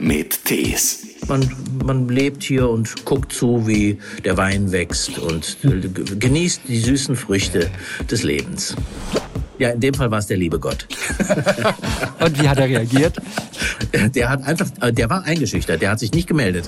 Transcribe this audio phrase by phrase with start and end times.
[0.00, 1.06] mit Tees.
[1.28, 1.48] Man,
[1.84, 5.58] man lebt hier und guckt zu, wie der Wein wächst und
[6.18, 7.70] genießt die süßen Früchte
[8.10, 8.74] des Lebens.
[9.58, 10.86] Ja, in dem Fall war es der liebe Gott.
[12.20, 13.18] und wie hat er reagiert?
[14.14, 16.66] Der hat einfach, äh, der war eingeschüchtert, der hat sich nicht gemeldet.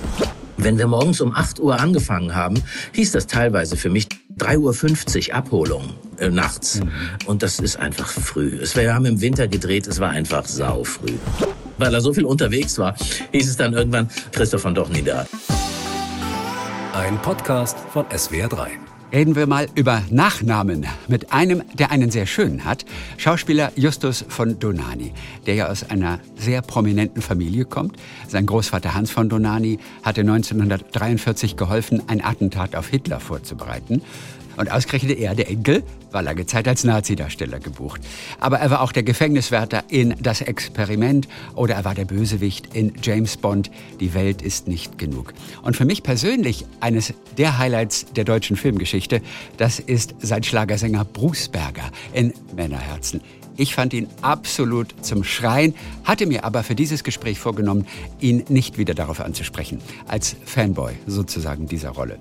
[0.57, 2.61] Wenn wir morgens um 8 Uhr angefangen haben,
[2.93, 4.07] hieß das teilweise für mich
[4.37, 6.79] 3.50 Uhr Abholung äh, nachts.
[6.79, 6.91] Mhm.
[7.25, 8.59] Und das ist einfach früh.
[8.61, 11.13] Es, wir haben im Winter gedreht, es war einfach sau früh.
[11.77, 12.95] Weil er so viel unterwegs war,
[13.31, 15.25] hieß es dann irgendwann, Christoph von doch nie da.
[16.93, 18.67] Ein Podcast von SWR3.
[19.13, 22.83] Reden wir mal über Nachnamen mit einem, der einen sehr schönen hat.
[23.17, 25.13] Schauspieler Justus von Donani,
[25.45, 27.95] der ja aus einer sehr prominenten Familie kommt.
[28.27, 34.01] Sein Großvater Hans von Donani hatte 1943 geholfen, ein Attentat auf Hitler vorzubereiten.
[34.57, 38.01] Und ausgerechnet er, der Enkel, war lange Zeit als Nazi-Darsteller gebucht.
[38.39, 42.93] Aber er war auch der Gefängniswärter in Das Experiment oder er war der Bösewicht in
[43.01, 43.71] James Bond.
[43.99, 45.33] Die Welt ist nicht genug.
[45.63, 49.21] Und für mich persönlich eines der Highlights der deutschen Filmgeschichte,
[49.57, 53.21] das ist sein Schlagersänger Bruce Berger in Männerherzen.
[53.55, 57.85] Ich fand ihn absolut zum Schreien, hatte mir aber für dieses Gespräch vorgenommen,
[58.19, 62.17] ihn nicht wieder darauf anzusprechen, als Fanboy sozusagen dieser Rolle.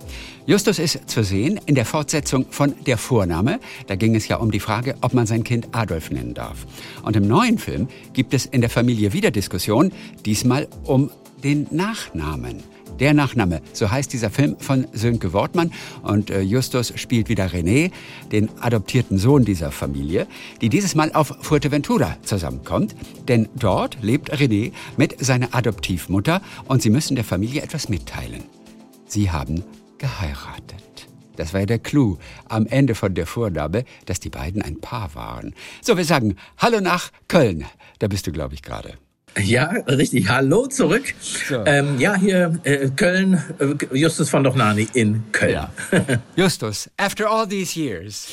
[0.46, 3.60] Justus ist zu sehen in der Fortsetzung von Der Vorname.
[3.86, 6.66] Da ging es ja um die Frage, ob man sein Kind Adolf nennen darf.
[7.02, 9.92] Und im neuen Film gibt es in der Familie wieder Diskussion,
[10.24, 11.10] diesmal um
[11.42, 12.71] den Nachnamen.
[13.00, 15.72] Der Nachname, so heißt dieser Film von Sönke Wortmann.
[16.02, 17.90] Und äh, Justus spielt wieder René,
[18.30, 20.26] den adoptierten Sohn dieser Familie,
[20.60, 22.94] die dieses Mal auf Fuerteventura zusammenkommt.
[23.28, 28.44] Denn dort lebt René mit seiner Adoptivmutter und sie müssen der Familie etwas mitteilen.
[29.06, 29.64] Sie haben
[29.98, 31.08] geheiratet.
[31.36, 35.14] Das war ja der Clou am Ende von der Vorname, dass die beiden ein Paar
[35.14, 35.54] waren.
[35.80, 37.64] So, wir sagen Hallo nach Köln.
[37.98, 38.94] Da bist du, glaube ich, gerade.
[39.38, 40.28] Ja, richtig.
[40.28, 41.14] Hallo zurück.
[41.20, 41.64] So.
[41.64, 45.52] Ähm, ja, hier äh, Köln, äh, Justus von Dochnani in Köln.
[45.52, 45.72] Ja.
[46.36, 48.28] Justus, after all these years,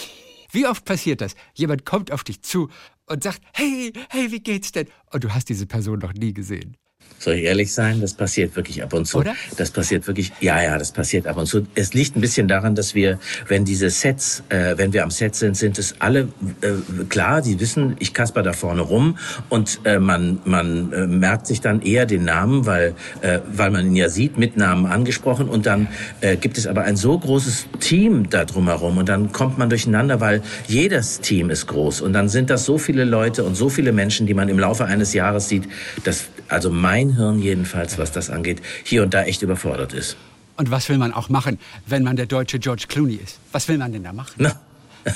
[0.51, 1.35] wie oft passiert das?
[1.53, 2.69] Jemand kommt auf dich zu
[3.05, 4.87] und sagt, hey, hey, wie geht's denn?
[5.11, 6.75] Und du hast diese Person noch nie gesehen.
[7.19, 7.99] Soll ich ehrlich sein?
[7.99, 9.17] Das passiert wirklich ab und zu.
[9.17, 9.35] Oder?
[9.57, 11.67] Das passiert wirklich, ja, ja, das passiert ab und zu.
[11.75, 13.19] Es liegt ein bisschen daran, dass wir,
[13.49, 16.29] wenn diese Sets, äh, wenn wir am Set sind, sind es alle
[16.61, 19.17] äh, klar, die wissen, ich kasper da vorne rum
[19.49, 23.87] und äh, man, man äh, merkt sich dann eher den Namen, weil, äh, weil man
[23.87, 25.89] ihn ja sieht, mit Namen angesprochen und dann
[26.21, 30.21] äh, gibt es aber ein so großes Team da drumherum und dann kommt man durcheinander,
[30.21, 33.91] weil jedes Team ist groß und dann sind das so viele Leute und so viele
[33.91, 35.67] Menschen, die man im Laufe eines Jahres sieht,
[36.05, 40.17] dass also mein Hirn jedenfalls, was das angeht, hier und da echt überfordert ist.
[40.57, 43.39] Und was will man auch machen, wenn man der deutsche George Clooney ist?
[43.51, 44.33] Was will man denn da machen?
[44.37, 44.59] Na.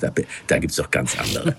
[0.00, 0.10] da
[0.46, 1.54] da gibt es doch ganz andere.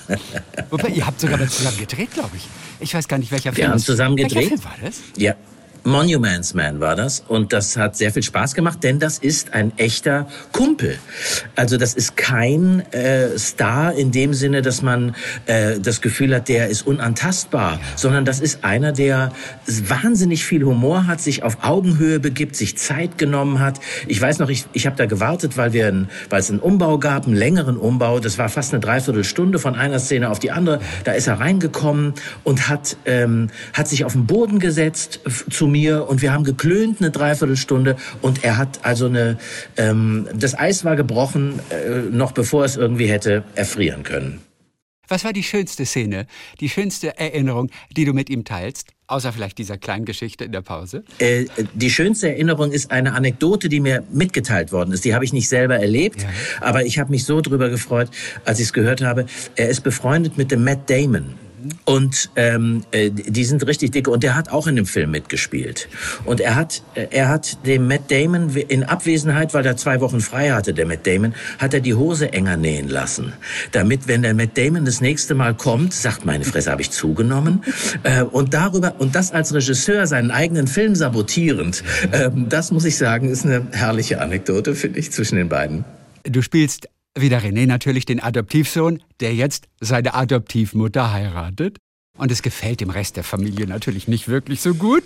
[0.70, 2.46] Wobei, ihr habt sogar zusammen gedreht, glaube ich.
[2.78, 3.66] Ich weiß gar nicht, welcher Film.
[3.66, 4.36] Wir haben zusammen gedreht.
[4.36, 5.00] Welcher Film war das?
[5.16, 5.34] Ja,
[5.88, 9.72] Monuments Man war das und das hat sehr viel Spaß gemacht, denn das ist ein
[9.78, 10.98] echter Kumpel.
[11.56, 15.14] Also das ist kein äh, Star in dem Sinne, dass man
[15.46, 19.32] äh, das Gefühl hat, der ist unantastbar, sondern das ist einer, der
[19.66, 23.80] wahnsinnig viel Humor hat, sich auf Augenhöhe begibt, sich Zeit genommen hat.
[24.06, 26.98] Ich weiß noch, ich, ich habe da gewartet, weil wir ein, weil es einen Umbau
[26.98, 28.20] gab, einen längeren Umbau.
[28.20, 30.80] Das war fast eine Dreiviertelstunde von einer Szene auf die andere.
[31.04, 32.12] Da ist er reingekommen
[32.44, 37.00] und hat ähm, hat sich auf den Boden gesetzt zu mir und wir haben geklönt
[37.00, 39.38] eine Dreiviertelstunde und er hat also eine,
[39.76, 44.40] ähm, das Eis war gebrochen, äh, noch bevor es irgendwie hätte erfrieren können.
[45.08, 46.26] Was war die schönste Szene,
[46.60, 48.90] die schönste Erinnerung, die du mit ihm teilst?
[49.06, 51.02] Außer vielleicht dieser kleinen Geschichte in der Pause?
[51.18, 55.06] Äh, die schönste Erinnerung ist eine Anekdote, die mir mitgeteilt worden ist.
[55.06, 56.28] Die habe ich nicht selber erlebt, ja.
[56.60, 58.10] aber ich habe mich so drüber gefreut,
[58.44, 59.24] als ich es gehört habe.
[59.56, 61.34] Er ist befreundet mit dem Matt Damon.
[61.84, 64.10] Und ähm, äh, die sind richtig dicke.
[64.10, 65.88] Und der hat auch in dem Film mitgespielt.
[66.24, 70.20] Und er hat, äh, er hat dem Matt Damon in Abwesenheit, weil er zwei Wochen
[70.20, 73.32] frei hatte, der Matt Damon, hat er die Hose enger nähen lassen.
[73.72, 77.62] Damit, wenn der Matt Damon das nächste Mal kommt, sagt, meine Fresse, habe ich zugenommen.
[78.04, 81.82] Äh, und darüber, und das als Regisseur, seinen eigenen Film sabotierend,
[82.12, 85.84] äh, das muss ich sagen, ist eine herrliche Anekdote, finde ich, zwischen den beiden.
[86.24, 91.78] Du spielst wieder René natürlich den Adoptivsohn, der jetzt seine Adoptivmutter heiratet
[92.18, 95.04] und es gefällt dem Rest der Familie natürlich nicht wirklich so gut.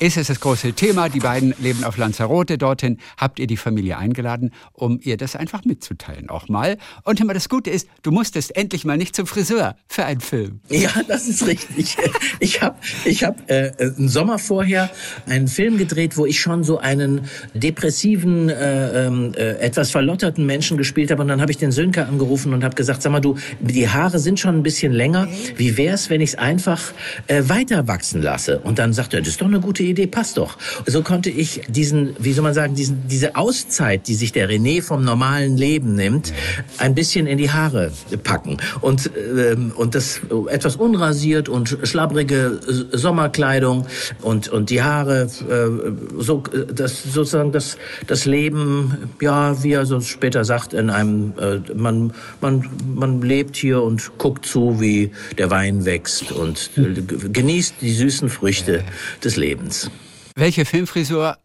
[0.00, 1.08] Ist es das große Thema?
[1.08, 2.58] Die beiden leben auf Lanzarote.
[2.58, 6.78] Dorthin habt ihr die Familie eingeladen, um ihr das einfach mitzuteilen, auch mal.
[7.04, 10.60] Und immer das Gute ist, du musstest endlich mal nicht zum Friseur für einen Film.
[10.68, 11.96] Ja, das ist richtig.
[12.40, 14.90] Ich habe ich hab, äh, einen Sommer vorher
[15.26, 17.22] einen Film gedreht, wo ich schon so einen
[17.54, 21.22] depressiven, äh, ähm, äh, etwas verlotterten Menschen gespielt habe.
[21.22, 24.18] Und dann habe ich den Sönke angerufen und habe gesagt, sag mal, du, die Haare
[24.18, 25.28] sind schon ein bisschen länger.
[25.56, 26.80] Wie wär's, wenn ich es einfach
[27.26, 28.60] äh, weiter wachsen lasse.
[28.60, 30.56] Und dann sagt er, das ist doch eine gute Idee, passt doch.
[30.86, 34.80] So konnte ich diesen, wie soll man sagen, diesen, diese Auszeit, die sich der René
[34.80, 36.32] vom normalen Leben nimmt,
[36.78, 37.90] ein bisschen in die Haare
[38.22, 38.58] packen.
[38.80, 42.60] Und, ähm, und das etwas unrasiert und schlabbrige
[42.92, 43.86] Sommerkleidung
[44.22, 47.76] und, und die Haare, äh, so, das sozusagen das,
[48.06, 53.56] das Leben, ja, wie er so später sagt, in einem, äh, man, man, man lebt
[53.56, 58.84] hier und guckt zu, wie der Wein wächst und genießt die süßen Früchte
[59.24, 59.90] des Lebens.
[60.34, 61.38] Welche Filmfrisur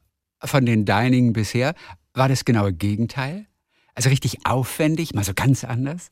[0.44, 1.74] von den Dining bisher
[2.14, 3.46] war das genaue Gegenteil?
[3.96, 6.12] Also richtig aufwendig, mal so ganz anders?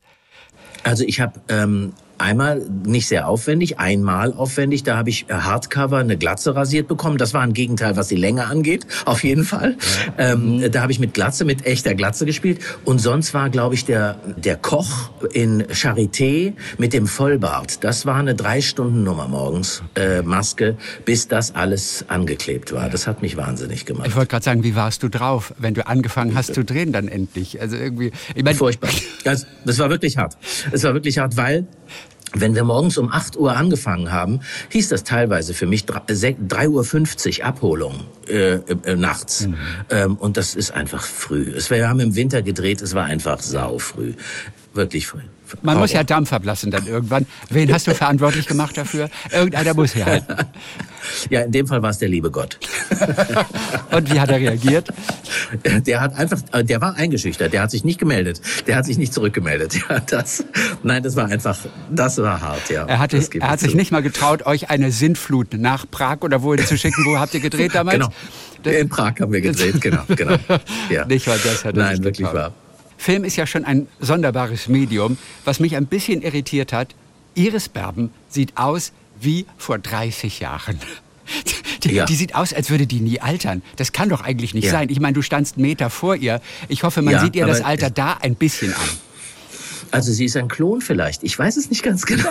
[0.83, 4.83] Also ich habe ähm, Einmal nicht sehr aufwendig, einmal aufwendig.
[4.83, 7.17] Da habe ich äh, Hardcover eine Glatze rasiert bekommen.
[7.17, 9.77] Das war ein Gegenteil, was die Länge angeht, auf jeden Fall.
[10.17, 10.33] Ja.
[10.33, 10.71] Ähm, mhm.
[10.71, 12.59] Da habe ich mit Glatze, mit echter Glatze gespielt.
[12.85, 17.83] Und sonst war, glaube ich, der, der Koch in Charité mit dem Vollbart.
[17.83, 22.89] Das war eine drei Stunden Nummer morgens, äh, Maske, bis das alles angeklebt war.
[22.89, 24.07] Das hat mich wahnsinnig gemacht.
[24.07, 27.07] Ich wollte gerade sagen, wie warst du drauf, wenn du angefangen hast zu drehen dann
[27.07, 27.61] endlich?
[27.61, 28.89] Also irgendwie, ich mein, Furchtbar.
[29.23, 30.37] Das, das war wirklich hart.
[30.71, 31.65] Es war wirklich hart, weil
[32.33, 37.45] wenn wir morgens um 8 Uhr angefangen haben, hieß das teilweise für mich 3.50 Uhr
[37.45, 39.47] Abholung äh, äh, nachts.
[39.47, 39.55] Mhm.
[39.89, 41.51] Ähm, und das ist einfach früh.
[41.55, 44.13] Es, wir haben im Winter gedreht, es war einfach sau früh.
[44.73, 45.21] Wirklich früh.
[45.61, 45.81] Man Horror.
[45.81, 47.25] muss ja Dampf ablassen dann irgendwann.
[47.49, 49.09] Wen hast du verantwortlich gemacht dafür?
[49.31, 50.35] Irgendeiner muss herhalten.
[51.29, 52.59] Ja, in dem Fall war es der liebe Gott.
[53.91, 54.89] Und wie hat er reagiert?
[55.63, 57.51] Der hat einfach, äh, der war eingeschüchtert.
[57.51, 58.41] Der hat sich nicht gemeldet.
[58.67, 59.79] Der hat sich nicht zurückgemeldet.
[59.89, 60.45] Ja, das,
[60.83, 61.57] nein, das war einfach,
[61.89, 62.69] das war hart.
[62.69, 66.43] Ja, er, hatte, er hat sich nicht mal getraut, euch eine Sintflut nach Prag oder
[66.43, 67.05] wohin zu schicken.
[67.05, 68.09] Wo habt ihr gedreht damals?
[68.63, 68.77] Genau.
[68.77, 70.37] In Prag haben wir gedreht, genau, genau.
[70.89, 71.05] Ja.
[71.05, 72.53] Nicht mal das hat er Nein, wirklich wahr.
[72.99, 75.17] Film ist ja schon ein sonderbares Medium.
[75.45, 76.95] Was mich ein bisschen irritiert hat,
[77.33, 78.91] Iris Berben sieht aus
[79.21, 80.79] wie vor 30 Jahren.
[81.83, 82.05] Die, ja.
[82.05, 83.61] die, sieht aus, als würde die nie altern.
[83.77, 84.71] Das kann doch eigentlich nicht ja.
[84.71, 84.89] sein.
[84.89, 86.41] Ich meine, du standst Meter vor ihr.
[86.67, 88.89] Ich hoffe, man ja, sieht ihr das Alter da ein bisschen an.
[89.91, 91.23] Also sie ist ein Klon vielleicht.
[91.23, 92.29] Ich weiß es nicht ganz genau.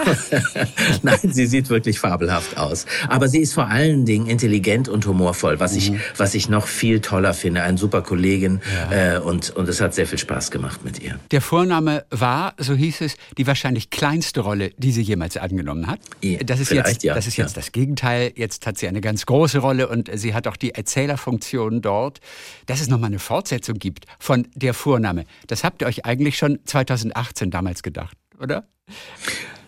[1.02, 2.87] Nein, sie sieht wirklich fabelhaft aus.
[3.08, 5.78] Aber sie ist vor allen Dingen intelligent und humorvoll, was mhm.
[5.78, 7.62] ich, was ich noch viel toller finde.
[7.62, 8.60] Eine super Kollegin
[8.90, 9.16] ja.
[9.16, 11.19] äh, und und es hat sehr viel Spaß gemacht mit ihr.
[11.31, 16.00] Der Vorname war, so hieß es, die wahrscheinlich kleinste Rolle, die sie jemals angenommen hat.
[16.22, 17.14] Ja, das ist jetzt, ja.
[17.14, 18.32] das ist jetzt das Gegenteil.
[18.37, 22.20] Jetzt hat sie eine ganz große Rolle und sie hat auch die Erzählerfunktion dort.
[22.66, 26.58] Dass es nochmal eine Fortsetzung gibt von der Vorname, das habt ihr euch eigentlich schon
[26.64, 28.69] 2018 denn damals gedacht, oder?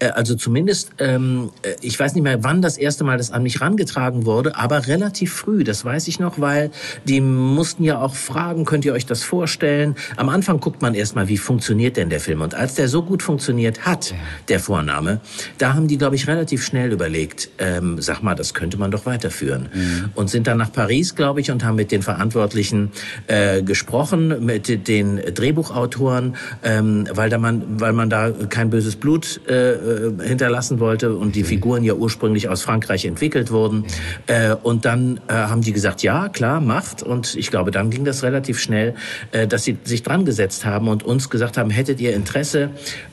[0.01, 3.43] Äh, also zumindest, ähm, äh, ich weiß nicht mehr, wann das erste Mal das an
[3.43, 6.71] mich rangetragen wurde, aber relativ früh, das weiß ich noch, weil
[7.05, 9.95] die mussten ja auch fragen, könnt ihr euch das vorstellen?
[10.17, 12.41] Am Anfang guckt man erstmal, wie funktioniert denn der Film?
[12.41, 14.15] Und als der so gut funktioniert hat,
[14.49, 15.21] der Vorname,
[15.59, 19.07] da haben die, glaube ich, relativ schnell überlegt, ähm, sag mal, das könnte man doch
[19.07, 19.69] weiterführen.
[19.73, 20.11] Mhm.
[20.15, 22.91] Und sind dann nach Paris, glaube ich, und haben mit den Verantwortlichen
[23.27, 29.41] äh, gesprochen, mit den Drehbuchautoren, ähm, weil, da man, weil man da kein böses Blut
[29.47, 33.85] äh, äh, hinterlassen wollte und die Figuren ja ursprünglich aus Frankreich entwickelt wurden.
[34.27, 37.03] Äh, und dann äh, haben die gesagt, ja, klar, macht.
[37.03, 38.95] Und ich glaube, dann ging das relativ schnell,
[39.33, 42.71] äh, dass sie sich dran gesetzt haben und uns gesagt haben, hättet ihr Interesse?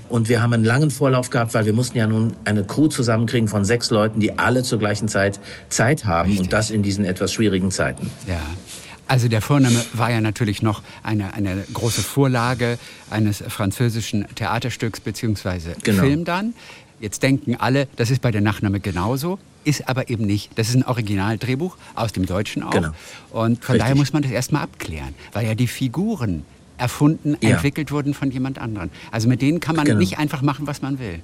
[0.10, 3.48] Und wir haben einen langen Vorlauf gehabt, weil wir mussten ja nun eine Crew zusammenkriegen
[3.48, 5.40] von sechs Leuten, die alle zur gleichen Zeit
[5.70, 6.46] Zeit haben Richtig.
[6.46, 8.10] und das in diesen etwas schwierigen Zeiten.
[8.28, 8.40] Ja.
[9.08, 12.78] Also der Vorname war ja natürlich noch eine, eine große Vorlage
[13.10, 16.04] eines französischen Theaterstücks beziehungsweise genau.
[16.04, 16.54] Film dann.
[17.00, 20.52] Jetzt denken alle, das ist bei der Nachname genauso, ist aber eben nicht.
[20.56, 22.72] Das ist ein Originaldrehbuch aus dem Deutschen auch.
[22.72, 22.90] Genau.
[23.32, 23.78] Und von Richtig.
[23.80, 26.44] daher muss man das erstmal abklären, weil ja die Figuren
[26.78, 27.52] erfunden, ja.
[27.52, 28.90] entwickelt wurden von jemand anderem.
[29.12, 30.00] Also mit denen kann man genau.
[30.00, 31.20] nicht einfach machen, was man will.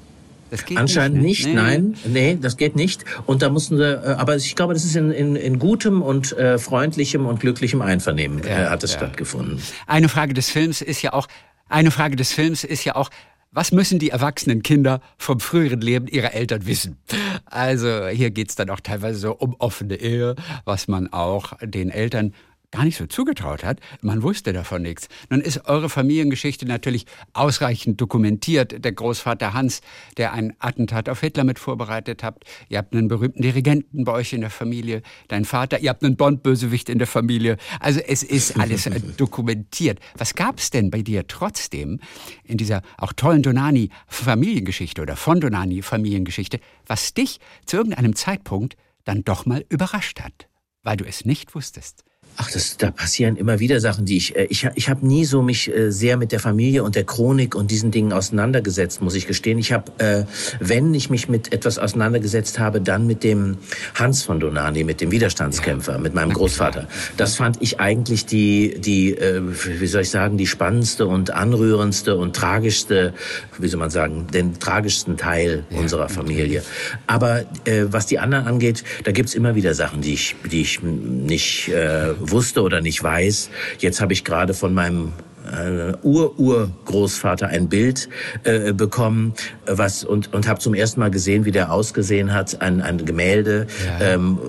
[0.53, 1.61] Das geht Anscheinend nicht, nicht nee.
[1.61, 1.95] nein.
[2.05, 3.05] Nee, das geht nicht.
[3.25, 6.31] Und da mussten sie, äh, aber ich glaube, das ist in, in, in gutem und
[6.37, 8.99] äh, freundlichem und glücklichem Einvernehmen ja, äh, hat es ja.
[8.99, 9.59] stattgefunden.
[9.87, 11.27] Eine Frage des Films ist ja auch,
[11.69, 13.09] eine Frage des Films ist ja auch,
[13.49, 16.97] was müssen die erwachsenen Kinder vom früheren Leben ihrer Eltern wissen?
[17.45, 22.35] Also hier geht's dann auch teilweise so um offene Ehe, was man auch den Eltern
[22.73, 23.79] gar nicht so zugetraut hat.
[24.01, 25.07] Man wusste davon nichts.
[25.29, 28.83] Nun ist eure Familiengeschichte natürlich ausreichend dokumentiert.
[28.83, 29.81] Der Großvater Hans,
[30.17, 32.45] der ein Attentat auf Hitler mit vorbereitet habt.
[32.69, 35.03] Ihr habt einen berühmten Dirigenten bei euch in der Familie.
[35.27, 37.57] Dein Vater, ihr habt einen Bond-Bösewicht in der Familie.
[37.79, 39.99] Also es ist alles dokumentiert.
[40.17, 41.99] Was gab es denn bei dir trotzdem
[42.43, 49.45] in dieser auch tollen Donani-Familiengeschichte oder von Donani-Familiengeschichte, was dich zu irgendeinem Zeitpunkt dann doch
[49.45, 50.47] mal überrascht hat,
[50.81, 52.03] weil du es nicht wusstest?
[52.35, 55.43] Ach, das, da passieren immer wieder Sachen, die ich, äh, ich, ich habe nie so
[55.43, 59.27] mich äh, sehr mit der Familie und der Chronik und diesen Dingen auseinandergesetzt, muss ich
[59.27, 59.59] gestehen.
[59.59, 60.23] Ich habe, äh,
[60.59, 63.57] wenn ich mich mit etwas auseinandergesetzt habe, dann mit dem
[63.93, 66.87] Hans von Donani, mit dem Widerstandskämpfer, mit meinem Großvater.
[67.17, 69.41] Das fand ich eigentlich die, die, äh,
[69.79, 73.13] wie soll ich sagen, die spannendste und anrührendste und tragischste,
[73.59, 76.63] wie soll man sagen, den tragischsten Teil ja, unserer Familie.
[77.05, 80.81] Aber äh, was die anderen angeht, da gibt's immer wieder Sachen, die ich, die ich
[80.81, 83.49] nicht äh, wusste oder nicht weiß.
[83.79, 85.13] Jetzt habe ich gerade von meinem
[85.51, 88.09] äh, Ur-Urgroßvater ein Bild
[88.43, 89.33] äh, bekommen,
[89.65, 93.67] was und und habe zum ersten Mal gesehen, wie der ausgesehen hat, ein, ein Gemälde.
[93.85, 94.13] Ja.
[94.13, 94.39] Ähm,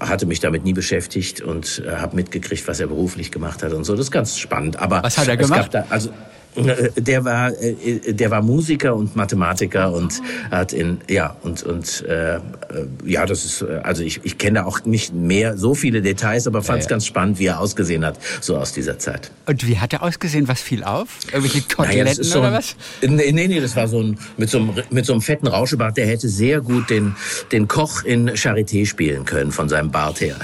[0.00, 3.84] hatte mich damit nie beschäftigt und äh, habe mitgekriegt, was er beruflich gemacht hat und
[3.84, 3.94] so.
[3.94, 4.78] Das ist ganz spannend.
[4.78, 5.74] Aber was hat er gemacht?
[5.74, 6.10] Da, also
[6.56, 10.20] der war, äh, der war Musiker und Mathematiker und
[10.50, 12.38] hat in, ja, und, und, äh,
[13.04, 16.80] ja, das ist, also ich, ich kenne auch nicht mehr so viele Details, aber fand
[16.80, 16.94] es ja, ja.
[16.94, 19.30] ganz spannend, wie er ausgesehen hat, so aus dieser Zeit.
[19.46, 20.48] Und wie hat er ausgesehen?
[20.48, 21.08] Was fiel auf?
[21.32, 22.76] Irgendwelche Koteletten naja, oder was?
[23.02, 25.96] Nee, nee, nee, das war so ein, mit so einem, mit so einem fetten Rauschebart,
[25.96, 27.16] der hätte sehr gut den,
[27.52, 30.36] den Koch in Charité spielen können, von seinem Bart her.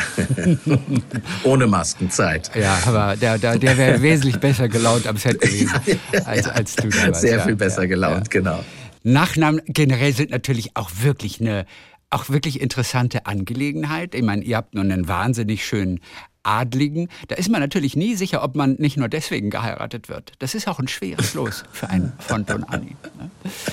[1.44, 2.50] Ohne Maskenzeit.
[2.54, 5.99] Ja, aber der, der, der wäre wesentlich besser gelaunt am Set gewesen.
[6.24, 7.20] als, als du damals.
[7.20, 8.64] Sehr viel besser gelaunt, genau.
[9.02, 11.66] Nachnamen generell sind natürlich auch wirklich eine
[12.10, 14.16] auch wirklich interessante Angelegenheit.
[14.16, 16.00] Ich meine, ihr habt nun einen wahnsinnig schönen
[16.42, 17.08] Adligen.
[17.28, 20.32] Da ist man natürlich nie sicher, ob man nicht nur deswegen geheiratet wird.
[20.38, 22.96] Das ist auch ein schweres Los für einen von Don Anni.
[23.18, 23.30] Ne?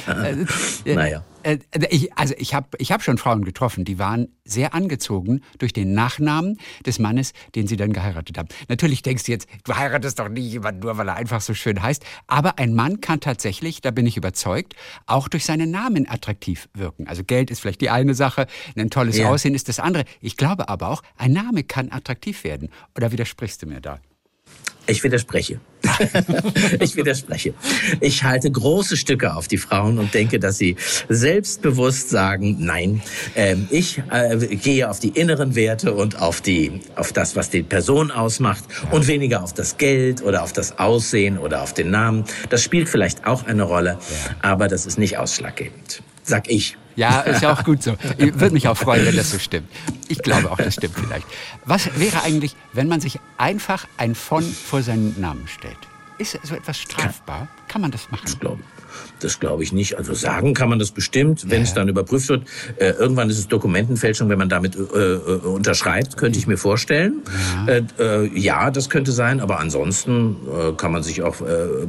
[0.86, 1.24] Äh, naja.
[1.48, 5.72] Äh, ich, also ich habe ich hab schon Frauen getroffen, die waren sehr angezogen durch
[5.72, 8.50] den Nachnamen des Mannes, den sie dann geheiratet haben.
[8.68, 11.82] Natürlich denkst du jetzt, du heiratest doch nie jemanden nur, weil er einfach so schön
[11.82, 12.04] heißt.
[12.28, 14.76] Aber ein Mann kann tatsächlich, da bin ich überzeugt,
[15.06, 17.08] auch durch seinen Namen attraktiv wirken.
[17.08, 19.30] Also Geld ist vielleicht die eine Sache, ein tolles ja.
[19.30, 20.04] Aussehen ist das andere.
[20.20, 22.70] Ich glaube aber auch, ein Name kann attraktiv werden.
[22.96, 24.00] Oder widersprichst du mir da?
[24.88, 25.60] Ich widerspreche.
[26.80, 27.54] ich widerspreche.
[28.00, 30.78] Ich halte große Stücke auf die Frauen und denke, dass sie
[31.10, 33.02] selbstbewusst sagen, nein,
[33.36, 37.64] äh, ich äh, gehe auf die inneren Werte und auf die, auf das, was die
[37.64, 42.24] Person ausmacht und weniger auf das Geld oder auf das Aussehen oder auf den Namen.
[42.50, 44.00] Das spielt vielleicht auch eine Rolle,
[44.42, 46.02] aber das ist nicht ausschlaggebend.
[46.24, 46.78] Sag ich.
[46.98, 47.96] Ja, ist ja auch gut so.
[48.18, 49.70] Ich würde mich auch freuen, wenn das so stimmt.
[50.08, 51.28] Ich glaube auch, das stimmt vielleicht.
[51.64, 55.78] Was wäre eigentlich, wenn man sich einfach ein von vor seinen Namen stellt?
[56.18, 57.48] Ist so etwas strafbar?
[57.68, 58.26] Kann man das machen?
[58.28, 58.64] Ich glaube.
[59.20, 59.98] Das glaube ich nicht.
[59.98, 61.64] Also sagen kann man das bestimmt, wenn ja.
[61.64, 62.48] es dann überprüft wird.
[62.78, 67.22] Äh, irgendwann ist es Dokumentenfälschung, wenn man damit äh, äh, unterschreibt, könnte ich mir vorstellen.
[67.68, 67.74] Ja.
[67.74, 71.38] Äh, äh, ja, das könnte sein, aber ansonsten äh, kann man sich auch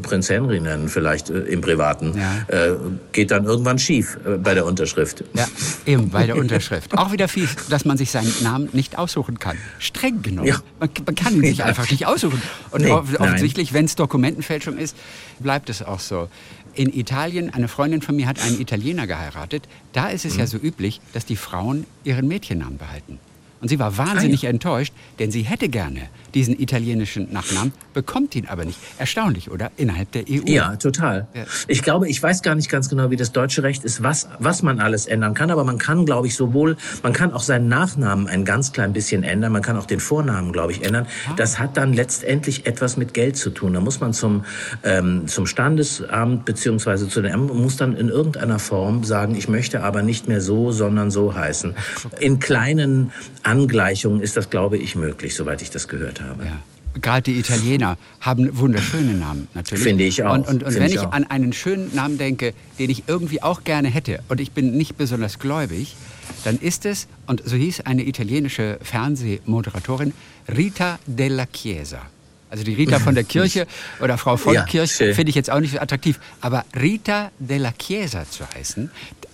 [0.02, 2.14] Prinz Henry nennen, vielleicht im Privaten.
[2.16, 2.76] Ja.
[3.12, 5.24] geht dann irgendwann schief bei der Unterschrift.
[5.34, 5.46] Ja,
[5.86, 6.96] eben bei der Unterschrift.
[6.96, 9.56] auch wieder fies, dass man sich seinen Namen nicht aussuchen kann.
[9.78, 10.48] Streng genommen.
[10.48, 10.56] Ja.
[10.80, 12.40] Man, man kann ihn sich einfach nicht aussuchen.
[12.70, 14.96] Und nee, offensichtlich, wenn es Dokumentenfälschung ist,
[15.40, 16.28] bleibt es auch so
[16.78, 19.68] in Italien, eine Freundin von mir hat einen Italiener geheiratet.
[19.92, 20.40] Da ist es mhm.
[20.40, 23.18] ja so üblich, dass die Frauen ihren Mädchennamen behalten.
[23.60, 28.46] Und sie war wahnsinnig ah, enttäuscht, denn sie hätte gerne diesen italienischen Nachnamen, bekommt ihn
[28.46, 28.78] aber nicht.
[28.98, 29.70] Erstaunlich, oder?
[29.76, 30.42] Innerhalb der EU.
[30.46, 31.26] Ja, total.
[31.34, 31.44] Ja.
[31.66, 34.62] Ich glaube, ich weiß gar nicht ganz genau, wie das deutsche Recht ist, was, was
[34.62, 38.28] man alles ändern kann, aber man kann, glaube ich, sowohl, man kann auch seinen Nachnamen
[38.28, 41.06] ein ganz klein bisschen ändern, man kann auch den Vornamen, glaube ich, ändern.
[41.28, 41.34] Ah.
[41.36, 43.74] Das hat dann letztendlich etwas mit Geld zu tun.
[43.74, 44.44] Da muss man zum,
[44.84, 49.82] ähm, zum Standesamt beziehungsweise zu den Ämtern, muss dann in irgendeiner Form sagen, ich möchte
[49.82, 51.74] aber nicht mehr so, sondern so heißen.
[52.20, 53.12] In kleinen
[53.48, 56.44] Angleichungen ist das, glaube ich, möglich, soweit ich das gehört habe.
[56.44, 56.60] Ja.
[57.00, 59.84] Gerade die Italiener haben wunderschöne Namen natürlich.
[59.84, 60.34] Finde ich auch.
[60.34, 63.62] Und, und, und wenn ich, ich an einen schönen Namen denke, den ich irgendwie auch
[63.62, 65.96] gerne hätte, und ich bin nicht besonders gläubig,
[66.44, 70.12] dann ist es, und so hieß eine italienische Fernsehmoderatorin,
[70.48, 72.00] Rita della Chiesa.
[72.50, 73.66] Also die Rita von der Kirche
[74.00, 76.18] oder Frau von ja, Kirche finde ich jetzt auch nicht so attraktiv.
[76.40, 78.90] Aber Rita della Chiesa zu heißen,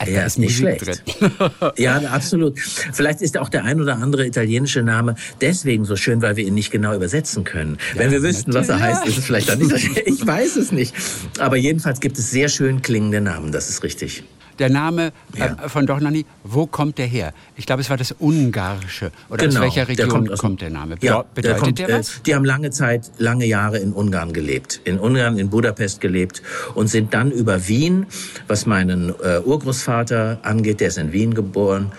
[0.08, 1.02] ja, ist nicht Musik schlecht.
[1.78, 2.58] ja, absolut.
[2.58, 6.54] Vielleicht ist auch der ein oder andere italienische Name deswegen so schön, weil wir ihn
[6.54, 7.78] nicht genau übersetzen können.
[7.94, 9.72] Ja, Wenn wir wüssten, was er heißt, ist es vielleicht dann nicht.
[10.06, 10.94] Ich weiß es nicht.
[11.38, 14.24] Aber jedenfalls gibt es sehr schön klingende Namen, das ist richtig.
[14.58, 15.46] Der Name äh, ja.
[15.64, 17.32] äh, von Dornani, wo kommt der her?
[17.56, 19.10] Ich glaube, es war das Ungarische.
[19.28, 20.96] Oder genau, aus welcher Region der kommt, aus, kommt, der Name?
[21.00, 22.16] Ja, Bedeutet der, kommt, der was?
[22.16, 24.80] Äh, die haben lange Zeit, lange Jahre in Ungarn gelebt.
[24.84, 26.42] In Ungarn, in Budapest gelebt
[26.74, 28.06] und sind dann über Wien,
[28.46, 31.92] was meinen äh, Urgroßvater angeht, der ist in Wien geboren,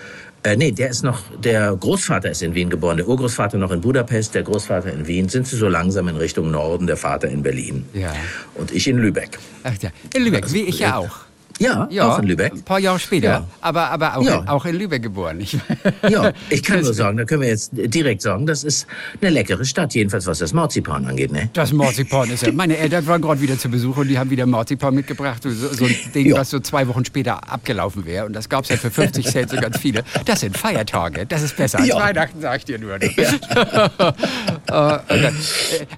[0.46, 3.80] äh, nee, der ist noch, der Großvater ist in Wien geboren, der Urgroßvater noch in
[3.80, 5.28] Budapest, der Großvater in Wien.
[5.28, 7.84] Sind sie so langsam in Richtung Norden, der Vater in Berlin.
[7.92, 8.14] Ja.
[8.54, 9.40] Und ich in Lübeck.
[9.64, 11.25] Ach ja, in Lübeck, wie ich ja auch.
[11.58, 12.52] Ja, ja, auch in Lübeck.
[12.52, 13.46] Ein paar Jahre später, ja.
[13.60, 14.40] aber, aber auch, ja.
[14.40, 15.40] in, auch in Lübeck geboren.
[16.08, 18.86] ja, ich kann nur sagen, da können wir jetzt direkt sagen, das ist
[19.20, 21.32] eine leckere Stadt, jedenfalls was das Marzipan angeht.
[21.32, 21.48] Ne?
[21.52, 22.52] Das Marzipan ist ja.
[22.56, 25.42] Meine Eltern waren gerade wieder zu Besuch und die haben wieder Marzipan mitgebracht.
[25.42, 28.26] So, so ein Ding, was so zwei Wochen später abgelaufen wäre.
[28.26, 30.04] Und das gab es ja für 50 Cent so ganz viele.
[30.24, 31.26] Das sind Feiertage.
[31.26, 32.98] Das ist besser als Weihnachten, sag ich dir nur.
[34.68, 35.30] Äh,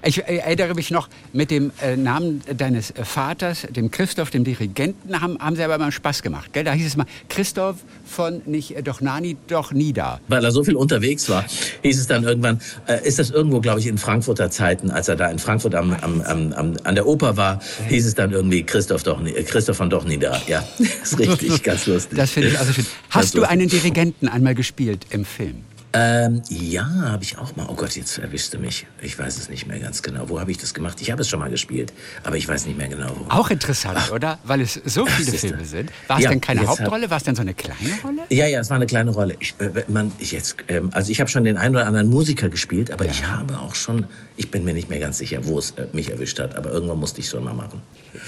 [0.03, 5.39] ich erinnere mich noch mit dem äh, Namen deines Vaters, dem Christoph, dem Dirigenten, haben
[5.39, 6.53] haben sie aber immer Spaß gemacht.
[6.53, 6.63] Gell?
[6.63, 10.19] Da hieß es mal, Christoph von nicht äh, doch Nani, doch Nida.
[10.27, 11.45] Weil er so viel unterwegs war,
[11.81, 15.15] hieß es dann irgendwann, äh, ist das irgendwo, glaube ich, in Frankfurter Zeiten, als er
[15.15, 19.03] da in Frankfurt am, am, am, an der Oper war, hieß es dann irgendwie Christoph,
[19.03, 20.41] doch, äh, Christoph von doch Nida.
[20.47, 20.63] Ja,
[21.03, 22.17] ist richtig, ganz lustig.
[22.17, 22.85] Das finde ich also schön.
[23.09, 25.63] Hast du einen Dirigenten einmal gespielt im Film?
[25.91, 27.65] Ähm, ja, habe ich auch mal.
[27.67, 28.85] Oh Gott, jetzt erwischte mich.
[29.01, 30.29] Ich weiß es nicht mehr ganz genau.
[30.29, 31.01] Wo habe ich das gemacht?
[31.01, 31.93] Ich habe es schon mal gespielt,
[32.23, 33.09] aber ich weiß nicht mehr genau.
[33.17, 33.25] Wo.
[33.29, 34.11] Auch interessant, Ach.
[34.11, 34.37] oder?
[34.43, 35.91] Weil es so viele Filme sind.
[36.07, 37.09] War es ja, denn keine Hauptrolle?
[37.09, 38.21] War es denn so eine kleine Rolle?
[38.29, 39.35] Ja, ja, es war eine kleine Rolle.
[39.39, 42.49] Ich, äh, man, ich jetzt, ähm, also ich habe schon den einen oder anderen Musiker
[42.49, 43.11] gespielt, aber ja.
[43.11, 44.05] ich habe auch schon,
[44.37, 46.99] ich bin mir nicht mehr ganz sicher, wo es äh, mich erwischt hat, aber irgendwann
[46.99, 47.81] musste ich es schon mal machen.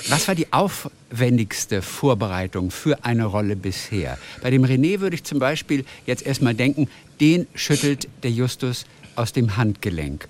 [0.09, 4.17] Was war die aufwendigste Vorbereitung für eine Rolle bisher?
[4.41, 6.87] Bei dem René würde ich zum Beispiel jetzt erstmal denken,
[7.21, 8.85] den schüttelt der Justus
[9.15, 10.27] aus dem Handgelenk.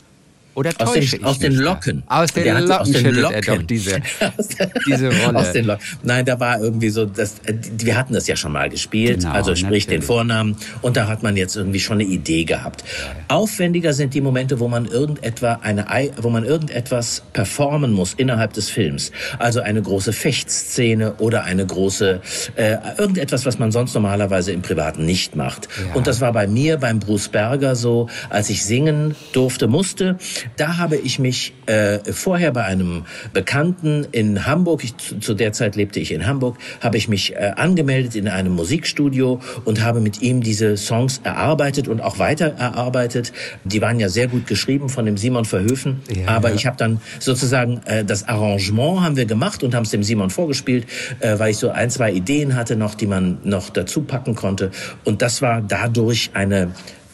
[0.54, 2.04] Oder aus den, aus den Locken.
[2.08, 3.36] Aus den Locken aus den Locken.
[3.36, 4.02] er doch diese,
[4.88, 5.40] diese Rolle.
[5.40, 5.84] Aus den Locken.
[6.04, 7.36] Nein, da war irgendwie so, das,
[7.78, 9.86] wir hatten das ja schon mal gespielt, genau, also sprich natürlich.
[9.88, 10.58] den Vornamen.
[10.82, 12.84] Und da hat man jetzt irgendwie schon eine Idee gehabt.
[13.30, 15.86] Aufwendiger sind die Momente, wo man irgendetwa eine,
[16.18, 19.12] wo man irgendetwas performen muss innerhalb des Films.
[19.40, 22.22] Also eine große Fechtszene oder eine große,
[22.56, 25.70] äh, irgendetwas, was man sonst normalerweise im Privaten nicht macht.
[25.78, 25.96] Ja.
[25.96, 30.18] Und das war bei mir, beim Bruce Berger so, als ich singen durfte, musste,
[30.58, 35.54] da habe ich mich äh, vorher bei einem Bekannten in Hamburg, ich, zu, zu, der
[35.54, 40.02] Zeit lebte ich in Hamburg, habe ich mich äh, angemeldet in einem Musikstudio und habe
[40.02, 43.34] mit ihm diese Songs erarbeitet und auch weiter erarbeitet.
[43.64, 46.56] Die waren ja sehr gut geschrieben von dem Simon Verhöfen, ja, aber ja.
[46.56, 50.30] ich habe dann sozusagen äh, das Arrangement haben wir gemacht und haben es dem Simon
[50.30, 50.86] vorgespielt,
[51.20, 54.72] äh, weil ich so ein, zwei Ideen hatte noch, die man noch dazu packen konnte
[55.04, 56.72] und das war dadurch eine,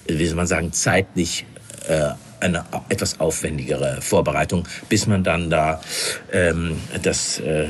[0.07, 1.45] wie soll man sagen, zeitlich
[1.87, 5.81] äh, eine etwas aufwendigere Vorbereitung, bis man dann da
[6.31, 7.67] ähm, das äh,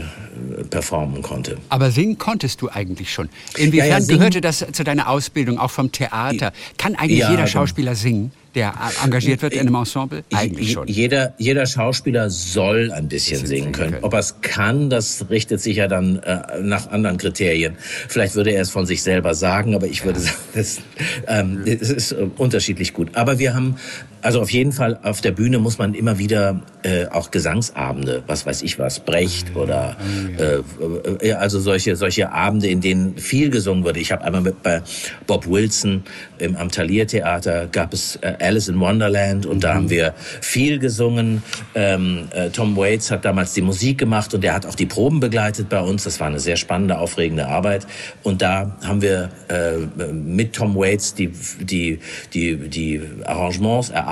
[0.69, 1.57] performen konnte.
[1.69, 3.29] Aber singen konntest du eigentlich schon.
[3.57, 6.51] Inwiefern ja, ja, gehörte das zu deiner Ausbildung, auch vom Theater?
[6.77, 8.31] Kann eigentlich ja, jeder Schauspieler singen?
[8.57, 10.23] der engagiert wird in einem Ensemble?
[10.33, 10.87] Eigentlich schon.
[10.87, 13.97] Jeder, jeder Schauspieler soll ein bisschen singen können.
[14.01, 17.77] Ob er es kann, das richtet sich ja dann äh, nach anderen Kriterien.
[18.07, 20.25] Vielleicht würde er es von sich selber sagen, aber ich würde ja.
[20.25, 20.81] sagen, es,
[21.27, 23.15] ähm, ist äh, unterschiedlich gut.
[23.15, 23.75] Aber wir haben,
[24.21, 28.45] also auf jeden Fall auf der Bühne muss man immer wieder äh, auch Gesangsabende, was
[28.45, 29.97] weiß ich was, Brecht ah, oder
[30.37, 33.99] äh, äh, also solche solche Abende, in denen viel gesungen wurde.
[33.99, 34.81] Ich habe einmal mit bei
[35.27, 36.03] Bob Wilson
[36.39, 39.91] im am Thalia Theater gab es äh, Alice in Wonderland und da haben mhm.
[39.91, 41.43] wir viel gesungen.
[41.75, 45.19] Ähm, äh, Tom Waits hat damals die Musik gemacht und er hat auch die Proben
[45.19, 46.03] begleitet bei uns.
[46.03, 47.85] Das war eine sehr spannende, aufregende Arbeit.
[48.23, 51.99] Und da haben wir äh, mit Tom Waits die, die,
[52.33, 54.06] die, die Arrangements erarbeitet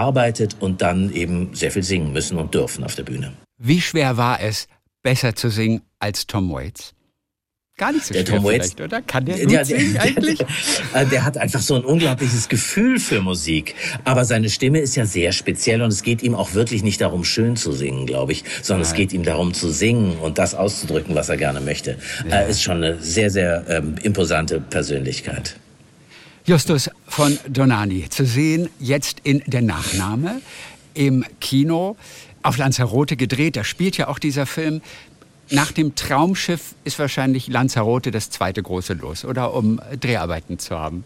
[0.60, 3.34] und dann eben sehr viel singen müssen und dürfen auf der Bühne.
[3.58, 4.68] Wie schwer war es,
[5.02, 6.94] besser zu singen als Tom Waits?
[7.78, 9.02] Gar nicht so der schwer Tom Waits, oder?
[9.02, 10.40] Kann der der, singen der, eigentlich?
[10.94, 13.76] Der, der, hat einfach so ein unglaubliches Gefühl für Musik.
[14.06, 17.26] Aber seine Stimme ist ja sehr speziell und es geht ihm auch wirklich nicht darum,
[17.26, 18.92] schön zu singen, glaube ich, sondern Nein.
[18.92, 21.98] es geht ihm darum zu singen und das auszudrücken, was er gerne möchte.
[22.30, 22.38] Ja.
[22.38, 25.58] Er ist schon eine sehr, sehr ähm, imposante Persönlichkeit.
[26.48, 30.42] Justus von Donani, zu sehen jetzt in Der Nachname
[30.94, 31.98] im Kino
[32.44, 33.56] auf Lanzarote gedreht.
[33.56, 34.82] Da spielt ja auch dieser Film
[35.50, 41.04] nach dem Traumschiff ist wahrscheinlich Lanzarote das zweite große Los, oder um Dreharbeiten zu haben.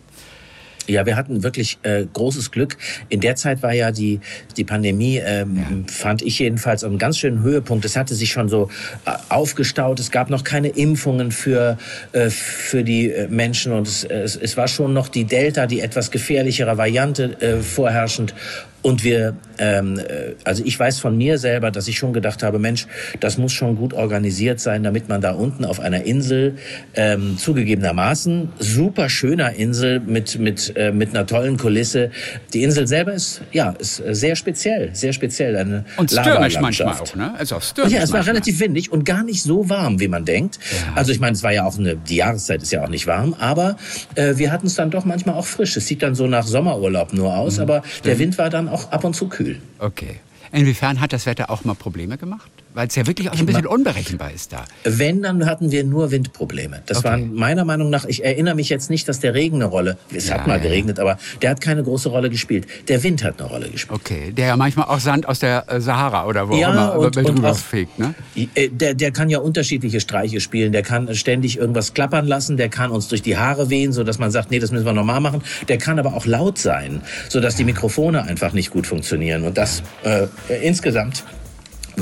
[0.90, 2.78] Ja, wir hatten wirklich äh, großes Glück.
[3.10, 4.20] In der Zeit war ja die,
[4.58, 5.94] die Pandemie, ähm, ja.
[5.94, 7.86] fand ich jedenfalls, einen ganz schönen Höhepunkt.
[7.86, 8.70] Es hatte sich schon so
[9.06, 10.00] äh, aufgestaut.
[10.00, 11.78] Es gab noch keine Impfungen für,
[12.12, 15.80] äh, für die äh, Menschen und es, es, es war schon noch die Delta, die
[15.80, 18.34] etwas gefährlichere Variante äh, vorherrschend.
[18.82, 22.60] Und wir, ähm, äh, also ich weiß von mir selber, dass ich schon gedacht habe,
[22.60, 22.88] Mensch,
[23.20, 26.56] das muss schon gut organisiert sein, damit man da unten auf einer Insel
[26.96, 32.12] ähm, zugegebenermaßen super schöner Insel mit mit äh, mit einer tollen Kulisse.
[32.54, 37.16] Die Insel selber ist ja ist sehr speziell, sehr speziell eine und stürmisch manchmal auch,
[37.16, 37.34] ne?
[37.38, 37.94] Also auch stürmisch.
[37.94, 40.58] Ja, es war relativ windig und gar nicht so warm, wie man denkt.
[40.72, 40.94] Ja.
[40.96, 43.36] Also ich meine, es war ja auch eine die Jahreszeit ist ja auch nicht warm,
[43.40, 43.76] aber
[44.16, 45.76] äh, wir hatten es dann doch manchmal auch frisch.
[45.76, 47.64] Es sieht dann so nach Sommerurlaub nur aus, mhm.
[47.64, 49.62] aber der Wind war dann auch ab und zu kühl.
[49.80, 50.20] Okay.
[50.52, 52.52] Inwiefern hat das Wetter auch mal Probleme gemacht?
[52.74, 54.66] Weil es ja wirklich auch ein bisschen unberechenbar ist da.
[54.84, 56.82] Wenn, dann hatten wir nur Windprobleme.
[56.86, 57.08] Das Okay.
[57.08, 60.28] waren meiner Meinung nach, ich erinnere mich jetzt nicht, dass der Regen eine Rolle, es
[60.28, 60.70] Ja, hat mal ja, ja.
[60.70, 62.68] geregnet, aber der hat keine große Rolle gespielt.
[62.88, 64.00] Der Wind hat eine Rolle gespielt.
[64.00, 67.00] Okay, der ja manchmal auch Sand aus der äh, Sahara oder wo Ja, auch immer
[67.00, 68.14] und- über und auch- fegt, ne?
[68.56, 70.72] Äh, Der, der kann ja unterschiedliche Streiche spielen.
[70.72, 72.56] Der kann ständig irgendwas klappern lassen.
[72.58, 74.94] Der kann uns durch die Haare wehen, so dass man sagt, nee, das müssen wir
[74.94, 75.42] normal machen.
[75.68, 79.44] Der kann aber auch laut sein, so dass die Mikrofone einfach nicht gut funktionieren.
[79.44, 80.28] Und das äh,
[80.64, 81.24] insgesamt.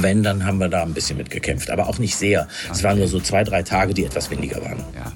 [0.03, 2.47] Wenn, dann haben wir da ein bisschen mitgekämpft, aber auch nicht sehr.
[2.71, 4.83] Es waren nur so zwei, drei Tage, die etwas weniger waren.
[4.95, 5.11] Ja.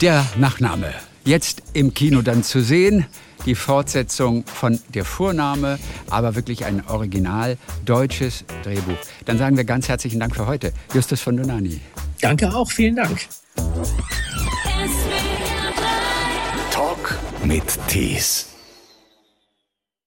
[0.00, 0.92] Der Nachname.
[1.24, 3.06] Jetzt im Kino dann zu sehen.
[3.44, 5.78] Die Fortsetzung von der Vorname,
[6.10, 8.96] aber wirklich ein original deutsches Drehbuch.
[9.24, 10.72] Dann sagen wir ganz herzlichen Dank für heute.
[10.92, 11.80] Justus von Donani.
[12.20, 13.28] Danke auch, vielen Dank.
[16.72, 18.55] Talk mit Tees.